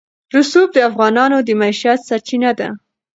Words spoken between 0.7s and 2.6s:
د افغانانو د معیشت سرچینه